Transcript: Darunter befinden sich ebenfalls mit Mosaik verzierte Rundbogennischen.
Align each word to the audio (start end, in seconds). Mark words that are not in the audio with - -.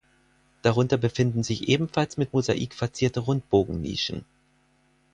Darunter 0.63 0.97
befinden 0.97 1.43
sich 1.43 1.67
ebenfalls 1.67 2.17
mit 2.17 2.33
Mosaik 2.33 2.73
verzierte 2.73 3.19
Rundbogennischen. 3.19 4.25